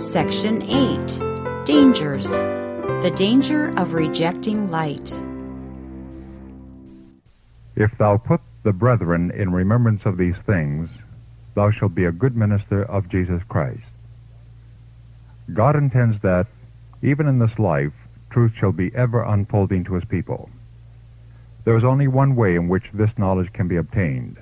Section 0.00 0.62
8 0.62 1.66
Dangers 1.66 2.30
The 2.30 3.12
Danger 3.14 3.68
of 3.76 3.92
Rejecting 3.92 4.70
Light. 4.70 5.12
If 7.76 7.90
thou 7.98 8.16
put 8.16 8.40
the 8.62 8.72
brethren 8.72 9.30
in 9.30 9.52
remembrance 9.52 10.00
of 10.06 10.16
these 10.16 10.36
things, 10.46 10.88
thou 11.54 11.70
shalt 11.70 11.94
be 11.94 12.06
a 12.06 12.12
good 12.12 12.34
minister 12.34 12.82
of 12.84 13.10
Jesus 13.10 13.42
Christ. 13.50 13.84
God 15.52 15.76
intends 15.76 16.18
that, 16.22 16.46
even 17.02 17.26
in 17.26 17.38
this 17.38 17.58
life, 17.58 17.92
truth 18.30 18.52
shall 18.56 18.72
be 18.72 18.90
ever 18.94 19.22
unfolding 19.22 19.84
to 19.84 19.96
his 19.96 20.04
people. 20.06 20.48
There 21.66 21.76
is 21.76 21.84
only 21.84 22.08
one 22.08 22.36
way 22.36 22.54
in 22.54 22.68
which 22.68 22.84
this 22.94 23.10
knowledge 23.18 23.52
can 23.52 23.68
be 23.68 23.76
obtained. 23.76 24.38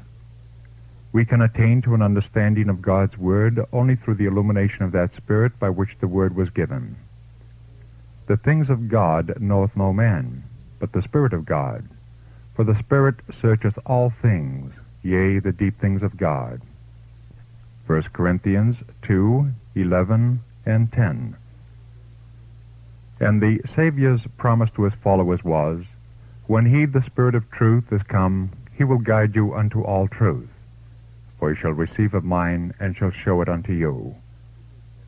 We 1.11 1.25
can 1.25 1.41
attain 1.41 1.81
to 1.83 1.95
an 1.95 2.03
understanding 2.03 2.69
of 2.69 2.83
God's 2.83 3.17
Word 3.17 3.61
only 3.73 3.97
through 3.97 4.17
the 4.17 4.27
illumination 4.27 4.83
of 4.83 4.93
that 4.93 5.15
Spirit 5.15 5.59
by 5.59 5.71
which 5.71 5.97
the 6.01 6.09
Word 6.09 6.37
was 6.37 6.51
given. 6.51 6.97
The 8.27 8.37
things 8.37 8.69
of 8.69 8.89
God 8.89 9.41
knoweth 9.41 9.75
no 9.75 9.93
man, 9.93 10.45
but 10.79 10.93
the 10.93 11.01
Spirit 11.01 11.33
of 11.33 11.47
God. 11.47 11.89
For 12.55 12.65
the 12.65 12.79
Spirit 12.79 13.17
searcheth 13.41 13.79
all 13.87 14.13
things, 14.21 14.75
yea, 15.03 15.39
the 15.39 15.53
deep 15.53 15.81
things 15.81 16.03
of 16.03 16.19
God. 16.19 16.61
1 17.87 18.03
Corinthians 18.13 18.77
2, 19.03 19.51
11, 19.77 20.41
and 20.67 20.93
10. 20.93 21.37
And 23.21 23.41
the 23.41 23.61
Saviour's 23.75 24.21
promise 24.37 24.71
to 24.77 24.83
his 24.83 24.95
followers 25.03 25.43
was, 25.43 25.85
When 26.47 26.67
he, 26.67 26.85
the 26.85 27.03
Spirit 27.03 27.35
of 27.35 27.51
truth, 27.51 27.91
is 27.91 28.03
come, 28.03 28.53
he 28.75 28.85
will 28.85 28.99
guide 28.99 29.35
you 29.35 29.55
unto 29.55 29.83
all 29.83 30.07
truth. 30.07 30.51
For 31.39 31.53
he 31.53 31.61
shall 31.61 31.73
receive 31.73 32.15
of 32.15 32.25
mine, 32.25 32.75
and 32.81 32.97
shall 32.97 33.11
show 33.11 33.41
it 33.43 33.49
unto 33.49 33.73
you. 33.73 34.17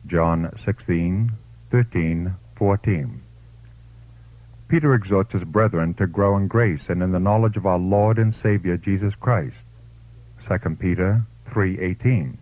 John 0.07 0.51
16, 0.65 1.31
13, 1.69 2.35
14. 2.55 3.21
Peter 4.67 4.93
exhorts 4.93 5.33
his 5.33 5.43
brethren 5.43 5.93
to 5.95 6.07
grow 6.07 6.37
in 6.37 6.47
grace 6.47 6.83
and 6.87 7.03
in 7.03 7.11
the 7.11 7.19
knowledge 7.19 7.57
of 7.57 7.65
our 7.65 7.77
Lord 7.77 8.17
and 8.17 8.33
Savior 8.33 8.77
Jesus 8.77 9.13
Christ. 9.15 9.57
2 10.47 10.79
Peter 10.79 11.23
3:18. 11.49 12.37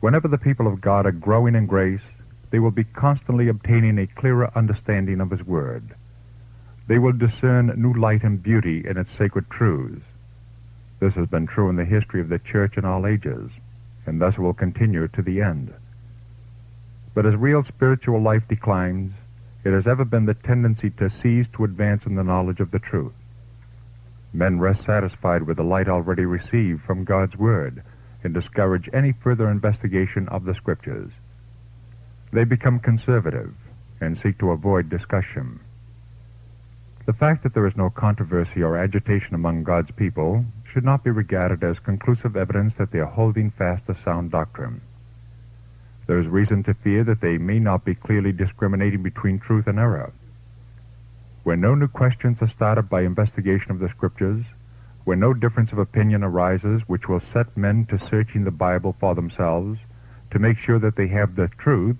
Whenever 0.00 0.28
the 0.28 0.38
people 0.38 0.66
of 0.66 0.80
God 0.80 1.04
are 1.04 1.12
growing 1.12 1.54
in 1.54 1.66
grace, 1.66 2.04
they 2.50 2.58
will 2.58 2.70
be 2.70 2.84
constantly 2.84 3.48
obtaining 3.48 3.98
a 3.98 4.06
clearer 4.06 4.50
understanding 4.56 5.20
of 5.20 5.30
his 5.30 5.44
word. 5.44 5.94
They 6.86 6.98
will 6.98 7.12
discern 7.12 7.72
new 7.76 7.92
light 7.92 8.22
and 8.22 8.42
beauty 8.42 8.86
in 8.86 8.96
its 8.96 9.10
sacred 9.18 9.50
truths. 9.50 10.04
This 11.00 11.14
has 11.14 11.26
been 11.26 11.46
true 11.46 11.68
in 11.68 11.76
the 11.76 11.84
history 11.84 12.20
of 12.20 12.28
the 12.28 12.38
church 12.38 12.76
in 12.76 12.84
all 12.84 13.06
ages, 13.06 13.50
and 14.06 14.20
thus 14.20 14.38
will 14.38 14.54
continue 14.54 15.08
to 15.08 15.22
the 15.22 15.42
end. 15.42 15.72
But 17.14 17.26
as 17.26 17.36
real 17.36 17.62
spiritual 17.62 18.20
life 18.20 18.42
declines, 18.48 19.12
it 19.64 19.72
has 19.72 19.86
ever 19.86 20.04
been 20.04 20.26
the 20.26 20.34
tendency 20.34 20.90
to 20.90 21.08
cease 21.08 21.46
to 21.54 21.64
advance 21.64 22.04
in 22.06 22.16
the 22.16 22.24
knowledge 22.24 22.60
of 22.60 22.70
the 22.70 22.78
truth. 22.78 23.14
Men 24.32 24.58
rest 24.58 24.84
satisfied 24.84 25.42
with 25.44 25.56
the 25.56 25.62
light 25.62 25.88
already 25.88 26.24
received 26.24 26.82
from 26.82 27.04
God's 27.04 27.36
Word 27.36 27.82
and 28.24 28.34
discourage 28.34 28.90
any 28.92 29.12
further 29.12 29.48
investigation 29.48 30.28
of 30.28 30.44
the 30.44 30.54
Scriptures. 30.54 31.12
They 32.32 32.44
become 32.44 32.80
conservative 32.80 33.54
and 34.00 34.18
seek 34.18 34.38
to 34.38 34.50
avoid 34.50 34.88
discussion. 34.88 35.60
The 37.06 37.12
fact 37.12 37.42
that 37.42 37.54
there 37.54 37.66
is 37.66 37.76
no 37.76 37.90
controversy 37.90 38.62
or 38.62 38.76
agitation 38.76 39.34
among 39.34 39.62
God's 39.62 39.90
people 39.92 40.44
should 40.74 40.84
not 40.84 41.04
be 41.04 41.10
regarded 41.10 41.62
as 41.62 41.78
conclusive 41.78 42.36
evidence 42.36 42.74
that 42.76 42.90
they 42.90 42.98
are 42.98 43.06
holding 43.06 43.48
fast 43.52 43.86
to 43.86 43.96
sound 44.04 44.32
doctrine. 44.32 44.80
There 46.08 46.18
is 46.18 46.26
reason 46.26 46.64
to 46.64 46.74
fear 46.74 47.04
that 47.04 47.20
they 47.20 47.38
may 47.38 47.60
not 47.60 47.84
be 47.84 47.94
clearly 47.94 48.32
discriminating 48.32 49.04
between 49.04 49.38
truth 49.38 49.68
and 49.68 49.78
error. 49.78 50.12
Where 51.44 51.56
no 51.56 51.76
new 51.76 51.86
questions 51.86 52.38
are 52.40 52.48
started 52.48 52.90
by 52.90 53.02
investigation 53.02 53.70
of 53.70 53.78
the 53.78 53.88
Scriptures, 53.88 54.44
where 55.04 55.16
no 55.16 55.32
difference 55.32 55.70
of 55.70 55.78
opinion 55.78 56.24
arises 56.24 56.82
which 56.88 57.08
will 57.08 57.20
set 57.20 57.56
men 57.56 57.86
to 57.90 58.08
searching 58.10 58.42
the 58.42 58.50
Bible 58.50 58.96
for 58.98 59.14
themselves 59.14 59.78
to 60.32 60.40
make 60.40 60.58
sure 60.58 60.80
that 60.80 60.96
they 60.96 61.06
have 61.06 61.36
the 61.36 61.48
truth, 61.56 61.96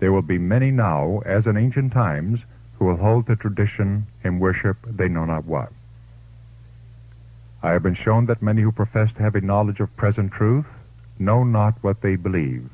there 0.00 0.12
will 0.12 0.22
be 0.22 0.38
many 0.38 0.72
now, 0.72 1.20
as 1.24 1.46
in 1.46 1.56
ancient 1.56 1.92
times, 1.92 2.40
who 2.78 2.86
will 2.86 2.96
hold 2.96 3.26
to 3.26 3.36
tradition 3.36 4.08
and 4.24 4.40
worship 4.40 4.76
they 4.84 5.08
know 5.08 5.24
not 5.24 5.44
what. 5.44 5.70
I 7.62 7.72
have 7.72 7.82
been 7.82 7.94
shown 7.94 8.26
that 8.26 8.40
many 8.40 8.62
who 8.62 8.70
profess 8.70 9.12
to 9.14 9.22
have 9.22 9.34
a 9.34 9.40
knowledge 9.40 9.80
of 9.80 9.96
present 9.96 10.32
truth 10.32 10.66
know 11.18 11.42
not 11.42 11.74
what 11.82 12.02
they 12.02 12.14
believe. 12.14 12.70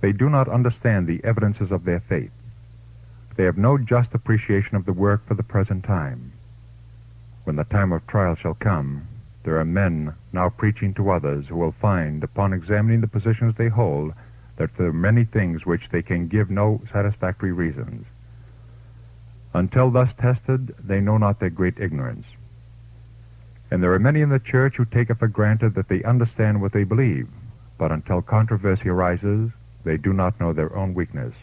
They 0.00 0.12
do 0.12 0.28
not 0.28 0.48
understand 0.48 1.06
the 1.06 1.22
evidences 1.22 1.70
of 1.70 1.84
their 1.84 2.00
faith. 2.00 2.32
They 3.36 3.44
have 3.44 3.56
no 3.56 3.78
just 3.78 4.14
appreciation 4.14 4.76
of 4.76 4.86
the 4.86 4.92
work 4.92 5.26
for 5.26 5.34
the 5.34 5.42
present 5.42 5.84
time. 5.84 6.32
When 7.44 7.56
the 7.56 7.64
time 7.64 7.92
of 7.92 8.06
trial 8.06 8.34
shall 8.34 8.54
come, 8.54 9.06
there 9.44 9.58
are 9.60 9.64
men 9.64 10.14
now 10.32 10.48
preaching 10.48 10.92
to 10.94 11.10
others 11.10 11.46
who 11.46 11.56
will 11.56 11.74
find, 11.80 12.24
upon 12.24 12.52
examining 12.52 13.00
the 13.00 13.06
positions 13.06 13.54
they 13.54 13.68
hold, 13.68 14.14
that 14.56 14.70
there 14.76 14.88
are 14.88 14.92
many 14.92 15.24
things 15.24 15.64
which 15.64 15.90
they 15.90 16.02
can 16.02 16.26
give 16.26 16.50
no 16.50 16.80
satisfactory 16.92 17.52
reasons. 17.52 18.06
Until 19.54 19.90
thus 19.90 20.12
tested, 20.18 20.74
they 20.82 21.00
know 21.00 21.18
not 21.18 21.38
their 21.38 21.50
great 21.50 21.78
ignorance. 21.78 22.26
And 23.70 23.82
there 23.82 23.92
are 23.92 23.98
many 23.98 24.20
in 24.20 24.28
the 24.28 24.38
church 24.38 24.76
who 24.76 24.84
take 24.84 25.10
it 25.10 25.18
for 25.18 25.28
granted 25.28 25.74
that 25.74 25.88
they 25.88 26.02
understand 26.04 26.60
what 26.60 26.72
they 26.72 26.84
believe, 26.84 27.28
but 27.78 27.90
until 27.90 28.22
controversy 28.22 28.88
arises, 28.88 29.50
they 29.84 29.96
do 29.96 30.12
not 30.12 30.38
know 30.40 30.52
their 30.52 30.74
own 30.76 30.94
weakness. 30.94 31.34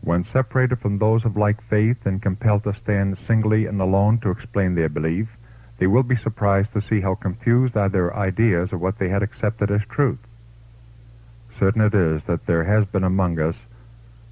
When 0.00 0.24
separated 0.24 0.80
from 0.80 0.98
those 0.98 1.24
of 1.24 1.36
like 1.36 1.62
faith 1.68 1.98
and 2.04 2.22
compelled 2.22 2.64
to 2.64 2.74
stand 2.74 3.18
singly 3.26 3.66
and 3.66 3.80
alone 3.80 4.20
to 4.20 4.30
explain 4.30 4.74
their 4.74 4.88
belief, 4.88 5.28
they 5.78 5.86
will 5.86 6.02
be 6.02 6.16
surprised 6.16 6.72
to 6.72 6.80
see 6.80 7.00
how 7.00 7.14
confused 7.14 7.76
are 7.76 7.88
their 7.88 8.16
ideas 8.16 8.72
of 8.72 8.80
what 8.80 8.98
they 8.98 9.08
had 9.08 9.22
accepted 9.22 9.70
as 9.70 9.80
truth. 9.90 10.18
Certain 11.58 11.82
it 11.82 11.94
is 11.94 12.24
that 12.24 12.46
there 12.46 12.64
has 12.64 12.86
been 12.86 13.04
among 13.04 13.38
us 13.38 13.56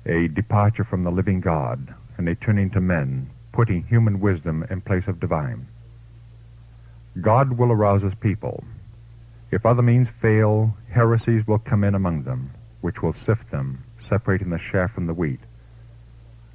a 0.06 0.28
departure 0.28 0.84
from 0.84 1.04
the 1.04 1.10
living 1.10 1.40
God 1.40 1.94
and 2.16 2.28
a 2.28 2.34
turning 2.34 2.70
to 2.70 2.80
men, 2.80 3.30
putting 3.52 3.82
human 3.82 4.20
wisdom 4.20 4.64
in 4.70 4.80
place 4.80 5.06
of 5.08 5.20
divine. 5.20 5.66
God 7.20 7.58
will 7.58 7.72
arouse 7.72 8.02
his 8.02 8.14
people. 8.20 8.64
If 9.50 9.64
other 9.64 9.82
means 9.82 10.08
fail, 10.20 10.76
heresies 10.90 11.46
will 11.46 11.58
come 11.58 11.84
in 11.84 11.94
among 11.94 12.24
them 12.24 12.50
which 12.86 13.02
will 13.02 13.14
sift 13.24 13.50
them, 13.50 13.82
separating 14.08 14.50
the 14.50 14.60
chaff 14.70 14.92
from 14.92 15.06
the 15.08 15.12
wheat. 15.12 15.40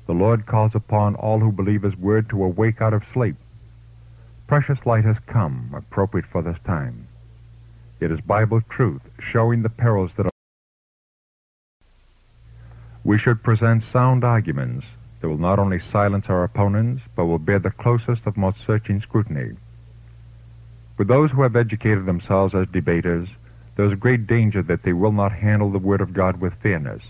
The 0.07 0.13
Lord 0.13 0.45
calls 0.45 0.73
upon 0.73 1.15
all 1.15 1.39
who 1.41 1.51
believe 1.51 1.83
His 1.83 1.97
word 1.97 2.29
to 2.29 2.43
awake 2.45 2.81
out 2.81 2.93
of 2.93 3.03
sleep. 3.13 3.35
Precious 4.47 4.79
light 4.85 5.03
has 5.03 5.17
come, 5.27 5.73
appropriate 5.75 6.25
for 6.31 6.41
this 6.41 6.57
time. 6.65 7.09
It 7.99 8.13
is 8.13 8.21
Bible 8.21 8.61
truth, 8.69 9.01
showing 9.19 9.61
the 9.61 9.69
perils 9.69 10.11
that 10.15 10.27
are. 10.27 10.31
We 13.03 13.17
should 13.17 13.43
present 13.43 13.83
sound 13.91 14.23
arguments 14.23 14.85
that 15.19 15.27
will 15.27 15.37
not 15.37 15.59
only 15.59 15.81
silence 15.91 16.27
our 16.29 16.45
opponents, 16.45 17.03
but 17.17 17.25
will 17.25 17.39
bear 17.39 17.59
the 17.59 17.71
closest 17.71 18.25
of 18.25 18.37
most 18.37 18.57
searching 18.65 19.01
scrutiny. 19.01 19.57
With 20.97 21.07
those 21.07 21.31
who 21.31 21.41
have 21.41 21.55
educated 21.55 22.05
themselves 22.05 22.53
as 22.53 22.67
debaters, 22.67 23.27
there's 23.75 23.97
great 23.97 24.27
danger 24.27 24.61
that 24.63 24.83
they 24.83 24.93
will 24.93 25.11
not 25.11 25.31
handle 25.31 25.71
the 25.71 25.79
Word 25.79 26.01
of 26.01 26.13
God 26.13 26.39
with 26.39 26.61
fairness. 26.61 27.01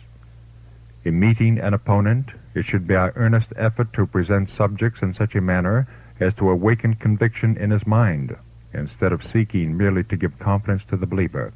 In 1.03 1.19
meeting 1.19 1.57
an 1.57 1.73
opponent, 1.73 2.29
it 2.53 2.65
should 2.65 2.87
be 2.87 2.95
our 2.95 3.11
earnest 3.15 3.47
effort 3.55 3.91
to 3.93 4.05
present 4.05 4.49
subjects 4.49 5.01
in 5.01 5.13
such 5.13 5.35
a 5.35 5.41
manner 5.41 5.87
as 6.19 6.33
to 6.35 6.49
awaken 6.49 6.93
conviction 6.93 7.57
in 7.57 7.71
his 7.71 7.85
mind, 7.87 8.35
instead 8.73 9.11
of 9.11 9.25
seeking 9.25 9.75
merely 9.75 10.03
to 10.05 10.15
give 10.15 10.37
confidence 10.37 10.83
to 10.89 10.95
the 10.97 11.07
believer. 11.07 11.51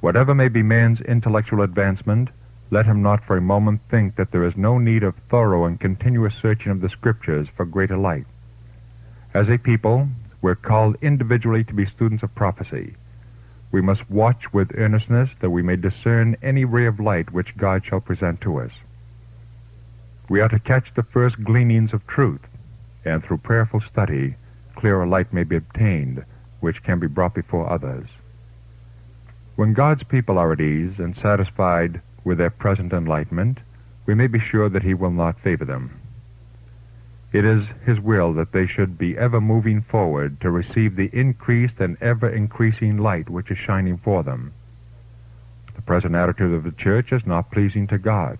Whatever 0.00 0.34
may 0.34 0.48
be 0.48 0.62
man's 0.62 1.00
intellectual 1.00 1.62
advancement, 1.62 2.28
let 2.70 2.84
him 2.84 3.02
not 3.02 3.24
for 3.24 3.36
a 3.36 3.40
moment 3.40 3.80
think 3.90 4.16
that 4.16 4.30
there 4.30 4.44
is 4.44 4.56
no 4.56 4.78
need 4.78 5.02
of 5.02 5.14
thorough 5.30 5.64
and 5.64 5.80
continuous 5.80 6.34
searching 6.42 6.70
of 6.70 6.80
the 6.82 6.90
Scriptures 6.90 7.48
for 7.56 7.64
greater 7.64 7.96
light. 7.96 8.26
As 9.32 9.48
a 9.48 9.56
people, 9.56 10.08
we're 10.42 10.54
called 10.54 10.96
individually 11.02 11.64
to 11.64 11.74
be 11.74 11.86
students 11.86 12.22
of 12.22 12.34
prophecy. 12.34 12.94
We 13.72 13.80
must 13.80 14.08
watch 14.10 14.52
with 14.52 14.76
earnestness 14.76 15.30
that 15.40 15.50
we 15.50 15.62
may 15.62 15.76
discern 15.76 16.36
any 16.42 16.64
ray 16.64 16.86
of 16.86 17.00
light 17.00 17.32
which 17.32 17.56
God 17.56 17.84
shall 17.84 18.00
present 18.00 18.40
to 18.42 18.58
us. 18.58 18.70
We 20.28 20.40
are 20.40 20.48
to 20.48 20.58
catch 20.58 20.94
the 20.94 21.02
first 21.02 21.42
gleanings 21.44 21.92
of 21.92 22.06
truth, 22.06 22.40
and 23.04 23.24
through 23.24 23.38
prayerful 23.38 23.80
study, 23.80 24.36
clearer 24.74 25.06
light 25.06 25.32
may 25.32 25.44
be 25.44 25.56
obtained, 25.56 26.24
which 26.60 26.82
can 26.82 26.98
be 26.98 27.06
brought 27.06 27.34
before 27.34 27.70
others. 27.70 28.08
When 29.56 29.72
God's 29.72 30.02
people 30.02 30.38
are 30.38 30.52
at 30.52 30.60
ease 30.60 30.98
and 30.98 31.16
satisfied 31.16 32.02
with 32.24 32.38
their 32.38 32.50
present 32.50 32.92
enlightenment, 32.92 33.58
we 34.04 34.14
may 34.14 34.26
be 34.26 34.38
sure 34.38 34.68
that 34.68 34.82
He 34.82 34.94
will 34.94 35.10
not 35.10 35.40
favor 35.40 35.64
them. 35.64 36.00
It 37.36 37.44
is 37.44 37.66
His 37.84 38.00
will 38.00 38.32
that 38.32 38.52
they 38.52 38.66
should 38.66 38.96
be 38.96 39.18
ever 39.18 39.42
moving 39.42 39.82
forward 39.82 40.40
to 40.40 40.50
receive 40.50 40.96
the 40.96 41.10
increased 41.12 41.80
and 41.80 41.98
ever 42.00 42.30
increasing 42.30 42.96
light 42.96 43.28
which 43.28 43.50
is 43.50 43.58
shining 43.58 43.98
for 43.98 44.22
them. 44.22 44.54
The 45.74 45.82
present 45.82 46.14
attitude 46.14 46.54
of 46.54 46.64
the 46.64 46.72
church 46.72 47.12
is 47.12 47.26
not 47.26 47.50
pleasing 47.50 47.88
to 47.88 47.98
God. 47.98 48.38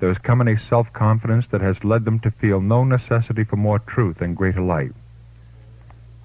There 0.00 0.10
has 0.10 0.18
come 0.18 0.42
a 0.46 0.60
self-confidence 0.68 1.46
that 1.50 1.62
has 1.62 1.82
led 1.82 2.04
them 2.04 2.20
to 2.20 2.30
feel 2.30 2.60
no 2.60 2.84
necessity 2.84 3.42
for 3.42 3.56
more 3.56 3.78
truth 3.78 4.20
and 4.20 4.36
greater 4.36 4.60
light. 4.60 4.92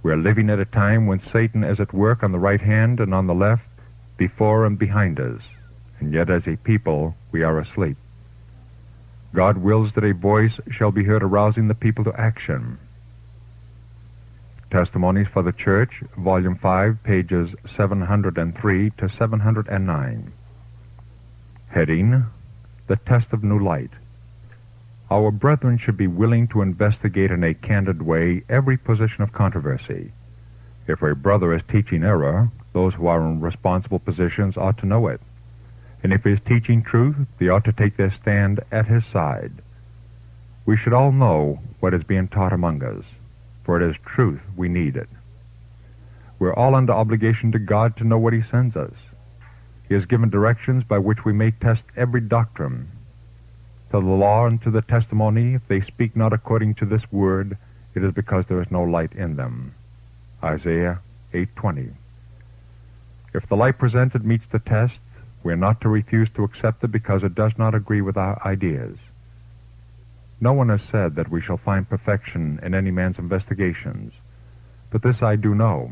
We 0.04 0.12
are 0.12 0.18
living 0.18 0.50
at 0.50 0.60
a 0.60 0.66
time 0.66 1.08
when 1.08 1.22
Satan 1.32 1.64
is 1.64 1.80
at 1.80 1.94
work 1.94 2.24
on 2.24 2.34
the 2.34 2.40
right 2.40 2.60
hand 2.60 3.00
and 3.00 3.14
on 3.14 3.26
the 3.26 3.34
left, 3.34 3.64
before 4.18 4.66
and 4.66 4.78
behind 4.78 5.18
us, 5.18 5.40
and 6.02 6.12
yet 6.14 6.30
as 6.30 6.46
a 6.46 6.58
people 6.58 7.16
we 7.32 7.42
are 7.42 7.58
asleep. 7.58 7.96
God 9.34 9.58
wills 9.58 9.92
that 9.94 10.04
a 10.04 10.14
voice 10.14 10.60
shall 10.72 10.92
be 10.92 11.04
heard 11.04 11.24
arousing 11.24 11.68
the 11.68 11.76
people 11.76 12.04
to 12.06 12.20
action. 12.20 12.80
Testimonies 14.72 15.28
for 15.34 15.44
the 15.44 15.52
Church, 15.52 16.04
Volume 16.18 16.56
5, 16.56 17.04
pages 17.04 17.50
703 17.76 18.92
to 18.92 19.10
709. 19.18 20.34
Heading, 21.70 22.26
The 22.88 22.96
Test 23.08 23.28
of 23.32 23.44
New 23.44 23.64
Light. 23.64 23.92
Our 25.12 25.32
brethren 25.32 25.80
should 25.80 25.98
be 25.98 26.08
willing 26.08 26.48
to 26.50 26.62
investigate 26.62 27.32
in 27.32 27.44
a 27.44 27.56
candid 27.56 28.04
way 28.04 28.44
every 28.48 28.78
position 28.78 29.24
of 29.24 29.34
controversy. 29.34 30.12
If 30.88 31.02
a 31.02 31.16
brother 31.16 31.54
is 31.54 31.62
teaching 31.72 32.04
error, 32.04 32.52
those 32.74 32.94
who 32.94 33.08
are 33.08 33.22
in 33.22 33.42
responsible 33.42 34.00
positions 34.00 34.56
ought 34.56 34.78
to 34.80 34.86
know 34.86 35.08
it. 35.08 35.22
And 36.04 36.14
if 36.14 36.24
he 36.24 36.32
is 36.32 36.40
teaching 36.48 36.82
truth, 36.82 37.16
they 37.40 37.50
ought 37.50 37.66
to 37.66 37.74
take 37.74 37.98
their 37.98 38.14
stand 38.22 38.62
at 38.72 38.88
his 38.88 39.04
side. 39.12 39.52
We 40.66 40.78
should 40.78 40.94
all 40.94 41.12
know 41.12 41.60
what 41.80 41.94
is 41.94 42.04
being 42.04 42.28
taught 42.28 42.54
among 42.54 42.84
us, 42.84 43.04
for 43.64 43.82
it 43.82 43.90
is 43.90 43.96
truth 44.06 44.42
we 44.56 44.70
need 44.70 44.96
it. 44.96 45.10
We're 46.38 46.54
all 46.54 46.76
under 46.76 46.94
obligation 46.94 47.52
to 47.52 47.60
God 47.60 47.98
to 47.98 48.06
know 48.06 48.18
what 48.18 48.34
he 48.34 48.42
sends 48.42 48.78
us. 48.78 48.94
He 49.90 49.96
has 49.96 50.06
given 50.06 50.30
directions 50.30 50.84
by 50.84 51.00
which 51.00 51.26
we 51.26 51.34
may 51.34 51.52
test 51.52 51.84
every 51.98 52.22
doctrine. 52.22 52.92
To 53.92 54.00
the 54.00 54.06
law 54.06 54.46
and 54.46 54.62
to 54.62 54.72
the 54.72 54.84
testimony, 54.84 55.56
if 55.56 55.68
they 55.68 55.82
speak 55.82 56.16
not 56.16 56.32
according 56.32 56.76
to 56.76 56.86
this 56.86 57.02
word, 57.12 57.58
it 57.96 58.04
is 58.04 58.14
because 58.14 58.46
there 58.48 58.62
is 58.62 58.70
no 58.70 58.84
light 58.84 59.14
in 59.14 59.36
them. 59.36 59.74
Isaiah 60.44 61.00
8:20. 61.34 61.92
If 63.34 63.48
the 63.50 63.58
light 63.58 63.78
presented 63.78 64.24
meets 64.24 64.46
the 64.52 64.60
test, 64.60 65.00
we 65.44 65.54
are 65.54 65.58
not 65.58 65.82
to 65.82 65.90
refuse 65.90 66.30
to 66.36 66.44
accept 66.44 66.84
it 66.84 66.92
because 66.92 67.24
it 67.24 67.36
does 67.36 67.54
not 67.58 67.76
agree 67.76 68.02
with 68.02 68.18
our 68.18 68.42
ideas. 68.46 68.98
No 70.42 70.54
one 70.54 70.70
has 70.70 70.82
said 70.92 71.16
that 71.16 71.30
we 71.30 71.42
shall 71.42 71.58
find 71.58 71.90
perfection 71.90 72.60
in 72.64 72.74
any 72.74 72.92
man's 72.92 73.20
investigations, 73.20 74.14
but 74.92 75.04
this 75.04 75.22
I 75.22 75.36
do 75.36 75.54
know, 75.54 75.92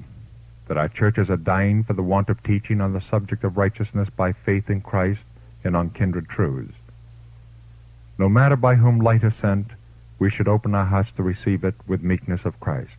that 0.68 0.78
our 0.78 0.90
churches 0.90 1.30
are 1.30 1.38
dying 1.38 1.84
for 1.84 1.94
the 1.94 2.04
want 2.04 2.30
of 2.30 2.42
teaching 2.44 2.82
on 2.82 2.94
the 2.94 3.04
subject 3.10 3.44
of 3.44 3.58
righteousness 3.58 4.10
by 4.16 4.34
faith 4.34 4.70
in 4.70 4.82
Christ 4.82 5.22
and 5.64 5.76
on 5.76 5.90
kindred 5.92 6.28
truths. 6.30 6.76
No 8.18 8.30
matter 8.30 8.56
by 8.56 8.76
whom 8.76 9.00
light 9.00 9.24
is 9.24 9.34
sent, 9.40 9.68
we 10.20 10.30
should 10.30 10.48
open 10.48 10.74
our 10.74 10.86
hearts 10.86 11.10
to 11.16 11.24
receive 11.24 11.64
it 11.64 11.76
with 11.88 12.02
meekness 12.02 12.42
of 12.44 12.60
Christ. 12.60 12.92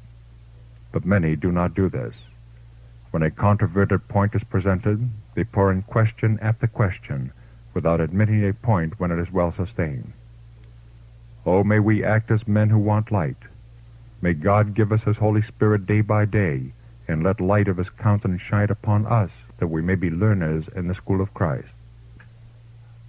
But 0.92 1.04
many 1.04 1.34
do 1.34 1.50
not 1.50 1.74
do 1.74 1.88
this. 1.88 2.14
When 3.10 3.22
a 3.22 3.30
controverted 3.30 4.06
point 4.08 4.34
is 4.34 4.42
presented, 4.44 5.10
they 5.38 5.44
pour 5.44 5.70
in 5.70 5.82
question 5.82 6.36
after 6.42 6.66
question 6.66 7.30
without 7.72 8.00
admitting 8.00 8.44
a 8.44 8.52
point 8.52 8.98
when 8.98 9.12
it 9.12 9.20
is 9.20 9.32
well 9.32 9.54
sustained. 9.56 10.12
Oh, 11.46 11.62
may 11.62 11.78
we 11.78 12.02
act 12.02 12.32
as 12.32 12.48
men 12.48 12.70
who 12.70 12.78
want 12.80 13.12
light. 13.12 13.36
May 14.20 14.34
God 14.34 14.74
give 14.74 14.90
us 14.90 15.02
His 15.02 15.16
Holy 15.16 15.42
Spirit 15.42 15.86
day 15.86 16.00
by 16.00 16.24
day, 16.24 16.72
and 17.06 17.22
let 17.22 17.40
light 17.40 17.68
of 17.68 17.76
His 17.76 17.88
countenance 17.88 18.42
shine 18.42 18.68
upon 18.68 19.06
us, 19.06 19.30
that 19.58 19.68
we 19.68 19.80
may 19.80 19.94
be 19.94 20.10
learners 20.10 20.64
in 20.74 20.88
the 20.88 20.94
school 20.96 21.20
of 21.20 21.34
Christ. 21.34 21.68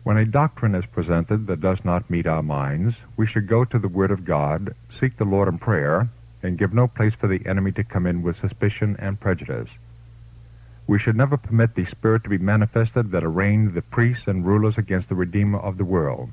When 0.03 0.17
a 0.17 0.23
doctrine 0.23 0.75
is 0.75 0.85
presented 0.85 1.47
that 1.47 1.61
does 1.61 1.79
not 1.83 2.11
meet 2.11 2.27
our 2.27 2.43
minds, 2.43 2.95
we 3.17 3.25
should 3.25 3.47
go 3.47 3.65
to 3.65 3.79
the 3.79 3.87
Word 3.87 4.11
of 4.11 4.23
God, 4.23 4.75
seek 4.99 5.17
the 5.17 5.25
Lord 5.25 5.47
in 5.47 5.57
prayer, 5.57 6.07
and 6.43 6.59
give 6.59 6.75
no 6.75 6.87
place 6.87 7.15
for 7.19 7.25
the 7.25 7.43
enemy 7.47 7.71
to 7.71 7.83
come 7.83 8.05
in 8.05 8.21
with 8.21 8.39
suspicion 8.39 8.95
and 8.99 9.19
prejudice. 9.19 9.69
We 10.89 10.97
should 10.97 11.15
never 11.15 11.37
permit 11.37 11.75
the 11.75 11.85
spirit 11.85 12.23
to 12.23 12.31
be 12.31 12.39
manifested 12.39 13.11
that 13.11 13.23
arraigned 13.23 13.75
the 13.75 13.83
priests 13.83 14.23
and 14.25 14.43
rulers 14.43 14.73
against 14.75 15.07
the 15.07 15.13
Redeemer 15.13 15.59
of 15.59 15.77
the 15.77 15.85
world. 15.85 16.31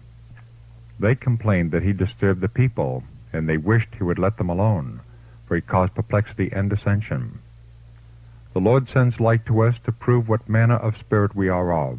They 0.99 1.14
complained 1.14 1.73
that 1.73 1.82
he 1.82 1.93
disturbed 1.93 2.41
the 2.41 2.49
people, 2.49 3.03
and 3.35 3.47
they 3.47 3.58
wished 3.58 3.88
he 3.99 4.03
would 4.03 4.19
let 4.19 4.38
them 4.38 4.49
alone, 4.49 5.03
for 5.47 5.56
he 5.56 5.61
caused 5.61 5.94
perplexity 5.94 6.50
and 6.55 6.70
dissension. 6.70 7.41
The 8.55 8.61
Lord 8.61 8.88
sends 8.88 9.20
light 9.20 9.44
to 9.44 9.61
us 9.61 9.75
to 9.85 9.93
prove 9.93 10.26
what 10.26 10.49
manner 10.49 10.76
of 10.76 10.97
spirit 10.97 11.37
we 11.37 11.50
are 11.50 11.91
of. 11.91 11.99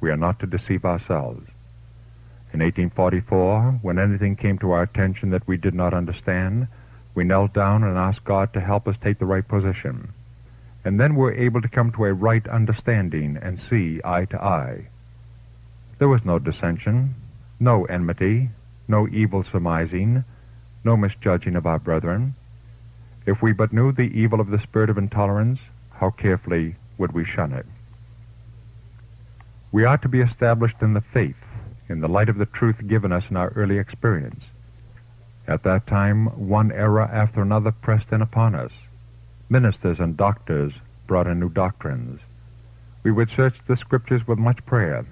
We 0.00 0.10
are 0.10 0.16
not 0.16 0.40
to 0.40 0.46
deceive 0.46 0.86
ourselves. 0.86 1.46
In 2.54 2.60
1844, 2.60 3.80
when 3.82 3.98
anything 3.98 4.36
came 4.36 4.56
to 4.60 4.70
our 4.70 4.84
attention 4.84 5.28
that 5.28 5.46
we 5.46 5.58
did 5.58 5.74
not 5.74 5.92
understand, 5.92 6.68
we 7.14 7.24
knelt 7.24 7.52
down 7.52 7.84
and 7.84 7.98
asked 7.98 8.24
God 8.24 8.54
to 8.54 8.60
help 8.62 8.88
us 8.88 8.96
take 9.02 9.18
the 9.18 9.26
right 9.26 9.46
position 9.46 10.14
and 10.84 10.98
then 10.98 11.14
were 11.14 11.32
able 11.32 11.60
to 11.62 11.68
come 11.68 11.92
to 11.92 12.04
a 12.04 12.12
right 12.12 12.46
understanding 12.48 13.38
and 13.40 13.60
see 13.70 14.00
eye 14.04 14.24
to 14.26 14.42
eye. 14.42 14.88
There 15.98 16.08
was 16.08 16.24
no 16.24 16.38
dissension, 16.38 17.14
no 17.60 17.84
enmity, 17.84 18.50
no 18.88 19.06
evil 19.08 19.44
surmising, 19.44 20.24
no 20.84 20.96
misjudging 20.96 21.54
of 21.54 21.66
our 21.66 21.78
brethren. 21.78 22.34
If 23.26 23.40
we 23.40 23.52
but 23.52 23.72
knew 23.72 23.92
the 23.92 24.02
evil 24.02 24.40
of 24.40 24.48
the 24.48 24.58
spirit 24.58 24.90
of 24.90 24.98
intolerance, 24.98 25.60
how 25.90 26.10
carefully 26.10 26.76
would 26.98 27.12
we 27.12 27.24
shun 27.24 27.52
it? 27.52 27.66
We 29.70 29.84
are 29.84 29.98
to 29.98 30.08
be 30.08 30.20
established 30.20 30.82
in 30.82 30.94
the 30.94 31.04
faith, 31.14 31.36
in 31.88 32.00
the 32.00 32.08
light 32.08 32.28
of 32.28 32.38
the 32.38 32.46
truth 32.46 32.76
given 32.86 33.12
us 33.12 33.24
in 33.30 33.36
our 33.36 33.50
early 33.50 33.78
experience. 33.78 34.42
At 35.46 35.62
that 35.62 35.86
time, 35.86 36.48
one 36.48 36.72
error 36.72 37.02
after 37.02 37.42
another 37.42 37.72
pressed 37.72 38.12
in 38.12 38.22
upon 38.22 38.54
us. 38.54 38.72
Ministers 39.52 39.98
and 40.00 40.16
doctors 40.16 40.72
brought 41.06 41.26
in 41.26 41.38
new 41.38 41.50
doctrines. 41.50 42.22
We 43.02 43.12
would 43.12 43.28
search 43.36 43.52
the 43.68 43.76
Scriptures 43.76 44.26
with 44.26 44.38
much 44.38 44.64
prayer, 44.64 45.04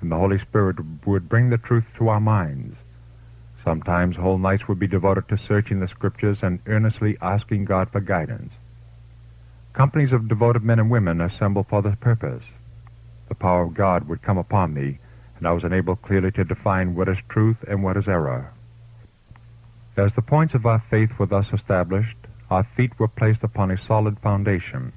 and 0.00 0.10
the 0.10 0.16
Holy 0.16 0.40
Spirit 0.40 0.78
would 1.06 1.28
bring 1.28 1.48
the 1.48 1.58
truth 1.58 1.84
to 1.98 2.08
our 2.08 2.18
minds. 2.18 2.76
Sometimes 3.62 4.16
whole 4.16 4.38
nights 4.38 4.66
would 4.66 4.80
be 4.80 4.88
devoted 4.88 5.28
to 5.28 5.38
searching 5.38 5.78
the 5.78 5.86
Scriptures 5.86 6.38
and 6.42 6.58
earnestly 6.66 7.16
asking 7.22 7.66
God 7.66 7.88
for 7.92 8.00
guidance. 8.00 8.52
Companies 9.74 10.10
of 10.10 10.26
devoted 10.26 10.64
men 10.64 10.80
and 10.80 10.90
women 10.90 11.20
assembled 11.20 11.66
for 11.68 11.80
this 11.80 11.94
purpose. 12.00 12.42
The 13.28 13.36
power 13.36 13.62
of 13.62 13.74
God 13.74 14.08
would 14.08 14.22
come 14.22 14.38
upon 14.38 14.74
me, 14.74 14.98
and 15.38 15.46
I 15.46 15.52
was 15.52 15.62
enabled 15.62 16.02
clearly 16.02 16.32
to 16.32 16.42
define 16.42 16.96
what 16.96 17.08
is 17.08 17.18
truth 17.28 17.58
and 17.68 17.84
what 17.84 17.96
is 17.96 18.08
error. 18.08 18.52
As 19.96 20.12
the 20.16 20.22
points 20.22 20.54
of 20.54 20.66
our 20.66 20.82
faith 20.90 21.10
were 21.16 21.26
thus 21.26 21.46
established, 21.52 22.16
our 22.54 22.66
feet 22.76 22.92
were 23.00 23.08
placed 23.08 23.42
upon 23.42 23.72
a 23.72 23.86
solid 23.86 24.16
foundation. 24.20 24.92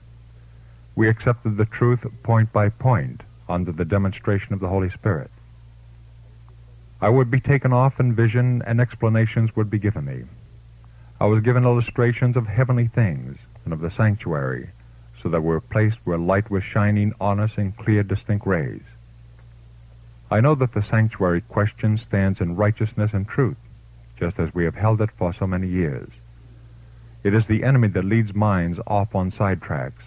We 0.95 1.09
accepted 1.09 1.57
the 1.57 1.65
truth 1.65 2.05
point 2.21 2.53
by 2.53 2.69
point 2.69 3.21
under 3.49 3.71
the 3.71 3.83
demonstration 3.83 4.53
of 4.53 4.59
the 4.59 4.67
Holy 4.67 4.91
Spirit. 4.91 5.31
I 7.01 7.09
would 7.09 7.31
be 7.31 7.39
taken 7.39 7.73
off 7.73 7.99
in 7.99 8.13
vision 8.13 8.61
and 8.67 8.79
explanations 8.79 9.55
would 9.55 9.71
be 9.71 9.79
given 9.79 10.05
me. 10.05 10.25
I 11.19 11.25
was 11.25 11.41
given 11.41 11.63
illustrations 11.63 12.37
of 12.37 12.45
heavenly 12.45 12.89
things 12.93 13.37
and 13.65 13.73
of 13.73 13.79
the 13.79 13.89
sanctuary, 13.89 14.69
so 15.23 15.29
that 15.29 15.41
we 15.41 15.47
were 15.47 15.59
placed 15.59 15.97
where 16.03 16.19
light 16.19 16.51
was 16.51 16.63
shining 16.63 17.11
on 17.19 17.39
us 17.39 17.51
in 17.57 17.71
clear, 17.71 18.03
distinct 18.03 18.45
rays. 18.45 18.83
I 20.29 20.41
know 20.41 20.53
that 20.53 20.75
the 20.75 20.83
sanctuary 20.83 21.41
question 21.41 21.97
stands 21.97 22.39
in 22.39 22.55
righteousness 22.55 23.11
and 23.13 23.27
truth, 23.27 23.57
just 24.19 24.37
as 24.37 24.53
we 24.53 24.63
have 24.65 24.75
held 24.75 25.01
it 25.01 25.09
for 25.17 25.33
so 25.33 25.47
many 25.47 25.67
years. 25.67 26.09
It 27.27 27.33
is 27.33 27.45
the 27.45 27.65
enemy 27.65 27.89
that 27.89 28.05
leads 28.05 28.33
minds 28.33 28.79
off 28.87 29.13
on 29.13 29.33
sidetracks. 29.33 30.05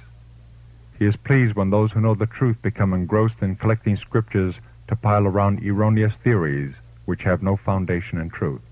He 0.98 1.04
is 1.04 1.16
pleased 1.16 1.54
when 1.54 1.68
those 1.68 1.92
who 1.92 2.00
know 2.00 2.14
the 2.14 2.24
truth 2.24 2.56
become 2.62 2.94
engrossed 2.94 3.42
in 3.42 3.56
collecting 3.56 3.98
scriptures 3.98 4.54
to 4.88 4.96
pile 4.96 5.26
around 5.26 5.62
erroneous 5.62 6.14
theories 6.24 6.72
which 7.04 7.24
have 7.24 7.42
no 7.42 7.58
foundation 7.58 8.16
in 8.16 8.30
truth. 8.30 8.62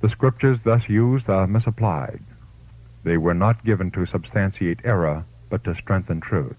The 0.00 0.10
scriptures 0.10 0.60
thus 0.62 0.88
used 0.88 1.28
are 1.28 1.48
misapplied. 1.48 2.22
They 3.02 3.16
were 3.16 3.34
not 3.34 3.64
given 3.64 3.90
to 3.90 4.06
substantiate 4.06 4.78
error, 4.84 5.24
but 5.48 5.64
to 5.64 5.74
strengthen 5.74 6.20
truth. 6.20 6.54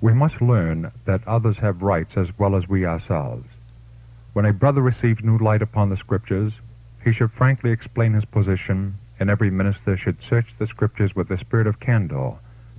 We 0.00 0.12
must 0.12 0.40
learn 0.40 0.92
that 1.04 1.26
others 1.26 1.56
have 1.56 1.82
rights 1.82 2.12
as 2.14 2.28
well 2.38 2.54
as 2.54 2.68
we 2.68 2.86
ourselves. 2.86 3.48
When 4.34 4.44
a 4.44 4.52
brother 4.52 4.82
receives 4.82 5.24
new 5.24 5.38
light 5.38 5.62
upon 5.62 5.90
the 5.90 5.96
scriptures, 5.96 6.52
he 7.04 7.12
should 7.12 7.32
frankly 7.32 7.70
explain 7.70 8.12
his 8.12 8.24
position, 8.24 8.98
and 9.18 9.30
every 9.30 9.50
minister 9.50 9.96
should 9.96 10.18
search 10.28 10.46
the 10.58 10.66
scriptures 10.66 11.14
with 11.14 11.28
the 11.28 11.38
spirit 11.38 11.66
of 11.66 11.80
candor 11.80 12.34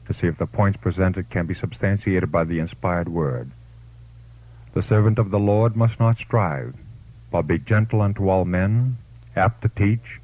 to 0.07 0.13
see 0.13 0.27
if 0.27 0.37
the 0.37 0.45
points 0.45 0.79
presented 0.81 1.29
can 1.29 1.45
be 1.45 1.55
substantiated 1.55 2.31
by 2.31 2.43
the 2.43 2.59
inspired 2.59 3.09
word. 3.09 3.51
The 4.73 4.83
servant 4.83 5.19
of 5.19 5.31
the 5.31 5.39
Lord 5.39 5.75
must 5.75 5.99
not 5.99 6.17
strive, 6.17 6.75
but 7.31 7.43
be 7.43 7.59
gentle 7.59 8.01
unto 8.01 8.29
all 8.29 8.45
men, 8.45 8.97
apt 9.35 9.61
to 9.63 9.69
teach, 9.69 10.19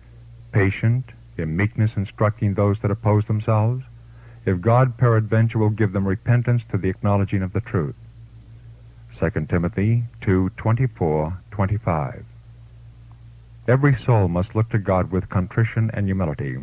patient, 0.51 1.06
in 1.38 1.56
meekness 1.56 1.92
instructing 1.96 2.54
those 2.54 2.77
that 2.82 2.92
oppose 2.92 3.25
themselves, 3.25 3.84
if 4.46 4.62
God 4.62 4.98
peradventure 4.98 5.60
will 5.60 5.70
give 5.70 5.92
them 5.92 6.08
repentance 6.08 6.63
to 6.72 6.77
the 6.77 6.89
acknowledging 6.89 7.44
of 7.44 7.54
the 7.54 7.62
truth. 7.62 7.96
2 9.20 9.30
Timothy 9.50 10.04
2, 10.22 10.51
24, 10.58 11.38
25. 11.51 12.25
Every 13.67 13.97
soul 13.97 14.29
must 14.29 14.55
look 14.55 14.69
to 14.69 14.79
God 14.79 15.12
with 15.12 15.27
contrition 15.27 15.91
and 15.93 16.05
humility, 16.05 16.57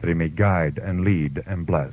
that 0.00 0.08
he 0.08 0.14
may 0.14 0.28
guide 0.28 0.76
and 0.78 1.04
lead 1.04 1.40
and 1.46 1.64
bless. 1.64 1.92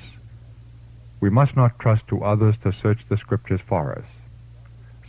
We 1.20 1.30
must 1.30 1.56
not 1.56 1.78
trust 1.78 2.08
to 2.08 2.24
others 2.24 2.56
to 2.64 2.74
search 2.74 3.06
the 3.08 3.18
Scriptures 3.18 3.62
for 3.68 3.94
us. 3.94 4.06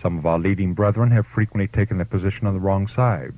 Some 0.03 0.19
of 0.19 0.27
our 0.27 0.39
leading 0.39 0.75
brethren 0.75 1.11
have 1.11 1.27
frequently 1.27 1.69
taken 1.69 1.97
their 1.97 2.05
position 2.05 2.47
on 2.47 2.53
the 2.53 2.61
wrong 2.61 2.87
side. 2.87 3.33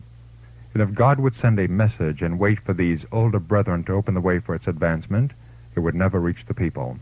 And 0.75 0.82
if 0.82 0.92
God 0.92 1.20
would 1.20 1.37
send 1.37 1.60
a 1.60 1.68
message 1.68 2.20
and 2.20 2.40
wait 2.40 2.58
for 2.66 2.75
these 2.75 3.04
older 3.12 3.38
brethren 3.38 3.84
to 3.84 3.92
open 3.92 4.14
the 4.14 4.20
way 4.20 4.40
for 4.40 4.56
its 4.56 4.66
advancement, 4.66 5.30
it 5.76 5.80
would 5.80 5.94
never 5.94 6.20
reach 6.20 6.44
the 6.48 6.54
people. 6.54 6.98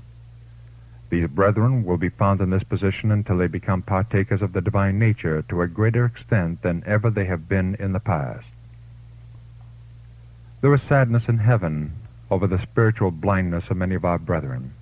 These 1.09 1.29
brethren 1.29 1.85
will 1.85 1.97
be 1.97 2.11
found 2.11 2.43
in 2.43 2.51
this 2.51 2.65
position 2.65 3.11
until 3.11 3.39
they 3.39 3.47
become 3.47 3.81
partakers 3.81 4.43
of 4.43 4.53
the 4.53 4.61
divine 4.61 4.99
nature 4.99 5.41
to 5.49 5.63
a 5.63 5.69
greater 5.69 6.05
extent 6.05 6.61
than 6.61 6.85
ever 6.87 7.09
they 7.09 7.25
have 7.25 7.49
been 7.49 7.77
in 7.77 7.95
the 7.95 8.01
past. 8.01 8.47
There 10.63 10.75
is 10.75 10.83
sadness 10.83 11.29
in 11.29 11.39
heaven 11.39 11.93
over 12.31 12.47
the 12.47 12.63
spiritual 12.63 13.11
blindness 13.11 13.65
of 13.69 13.77
many 13.77 13.95
of 13.95 14.05
our 14.05 14.19
brethren. 14.19 14.73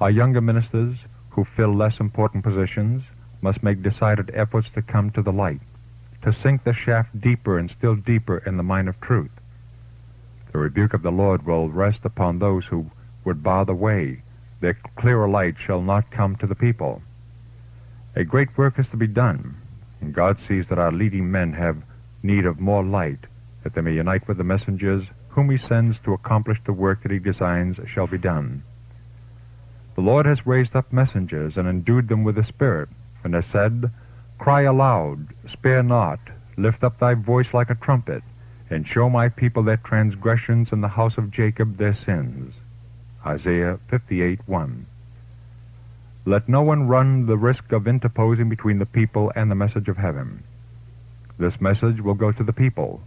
Our 0.00 0.10
younger 0.10 0.40
ministers, 0.40 0.96
who 1.30 1.44
fill 1.44 1.74
less 1.74 1.98
important 1.98 2.44
positions, 2.44 3.02
must 3.40 3.62
make 3.62 3.82
decided 3.82 4.30
efforts 4.32 4.68
to 4.74 4.82
come 4.82 5.10
to 5.10 5.22
the 5.22 5.32
light, 5.32 5.60
to 6.22 6.32
sink 6.32 6.62
the 6.62 6.72
shaft 6.72 7.20
deeper 7.20 7.58
and 7.58 7.70
still 7.70 7.96
deeper 7.96 8.38
in 8.38 8.56
the 8.56 8.62
mine 8.62 8.86
of 8.86 9.00
truth. 9.00 9.30
The 10.52 10.58
rebuke 10.58 10.94
of 10.94 11.02
the 11.02 11.12
Lord 11.12 11.44
will 11.44 11.68
rest 11.68 12.00
upon 12.04 12.38
those 12.38 12.64
who 12.64 12.90
would 13.24 13.42
bar 13.42 13.64
the 13.64 13.74
way. 13.74 14.22
Their 14.60 14.78
clearer 14.96 15.28
light 15.28 15.56
shall 15.58 15.82
not 15.82 16.10
come 16.10 16.36
to 16.36 16.46
the 16.46 16.54
people. 16.54 17.02
A 18.16 18.24
great 18.24 18.56
work 18.56 18.78
is 18.78 18.86
to 18.88 18.96
be 18.96 19.06
done, 19.06 19.56
and 20.00 20.14
God 20.14 20.38
sees 20.46 20.66
that 20.68 20.78
our 20.78 20.92
leading 20.92 21.30
men 21.30 21.52
have 21.52 21.76
need 22.22 22.46
of 22.46 22.58
more 22.58 22.84
light, 22.84 23.26
that 23.62 23.74
they 23.74 23.80
may 23.80 23.94
unite 23.94 24.26
with 24.28 24.38
the 24.38 24.44
messengers 24.44 25.04
whom 25.28 25.50
he 25.50 25.58
sends 25.58 25.98
to 26.04 26.12
accomplish 26.12 26.58
the 26.64 26.72
work 26.72 27.02
that 27.02 27.12
he 27.12 27.18
designs 27.18 27.76
shall 27.86 28.06
be 28.06 28.18
done. 28.18 28.62
The 29.94 30.02
Lord 30.02 30.26
has 30.26 30.46
raised 30.46 30.76
up 30.76 30.92
messengers 30.92 31.56
and 31.56 31.68
endued 31.68 32.08
them 32.08 32.24
with 32.24 32.36
the 32.36 32.44
Spirit, 32.44 32.88
and 33.24 33.34
has 33.34 33.44
said, 33.52 33.90
Cry 34.38 34.62
aloud, 34.62 35.34
spare 35.52 35.82
not, 35.82 36.20
lift 36.56 36.84
up 36.84 37.00
thy 37.00 37.14
voice 37.14 37.48
like 37.52 37.70
a 37.70 37.74
trumpet, 37.74 38.22
and 38.70 38.86
show 38.86 39.08
my 39.10 39.28
people 39.28 39.62
their 39.62 39.76
transgressions 39.78 40.68
and 40.70 40.82
the 40.82 40.88
house 40.88 41.18
of 41.18 41.30
Jacob 41.30 41.78
their 41.78 41.94
sins. 41.94 42.54
Isaiah 43.26 43.80
58 43.90 44.40
1. 44.46 44.86
Let 46.24 46.48
no 46.48 46.62
one 46.62 46.86
run 46.86 47.26
the 47.26 47.36
risk 47.36 47.72
of 47.72 47.88
interposing 47.88 48.48
between 48.48 48.78
the 48.78 48.86
people 48.86 49.32
and 49.34 49.50
the 49.50 49.54
message 49.54 49.88
of 49.88 49.96
heaven. 49.96 50.44
This 51.38 51.60
message 51.60 52.00
will 52.00 52.14
go 52.14 52.32
to 52.32 52.44
the 52.44 52.52
people, 52.52 53.00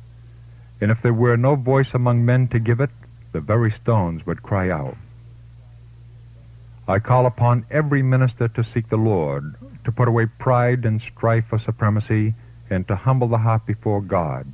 and 0.81 0.89
if 0.89 0.97
there 1.03 1.13
were 1.13 1.37
no 1.37 1.55
voice 1.55 1.89
among 1.93 2.25
men 2.25 2.47
to 2.49 2.59
give 2.59 2.79
it, 2.79 2.89
the 3.31 3.39
very 3.39 3.71
stones 3.71 4.25
would 4.25 4.41
cry 4.41 4.69
out. 4.69 4.97
I 6.87 6.99
call 6.99 7.27
upon 7.27 7.65
every 7.69 8.01
minister 8.01 8.47
to 8.49 8.63
seek 8.73 8.89
the 8.89 8.97
Lord, 8.97 9.55
to 9.85 9.91
put 9.91 10.07
away 10.07 10.25
pride 10.25 10.83
and 10.83 10.99
strife 10.99 11.45
for 11.49 11.59
supremacy, 11.59 12.33
and 12.69 12.87
to 12.87 12.95
humble 12.95 13.27
the 13.27 13.37
heart 13.37 13.65
before 13.65 14.01
God. 14.01 14.47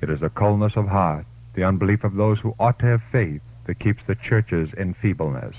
It 0.00 0.08
is 0.08 0.20
the 0.20 0.30
coldness 0.30 0.74
of 0.76 0.86
heart, 0.86 1.26
the 1.54 1.64
unbelief 1.64 2.04
of 2.04 2.14
those 2.14 2.38
who 2.38 2.54
ought 2.58 2.78
to 2.78 2.86
have 2.86 3.02
faith, 3.10 3.42
that 3.66 3.80
keeps 3.80 4.02
the 4.06 4.14
churches 4.14 4.70
in 4.76 4.94
feebleness. 4.94 5.56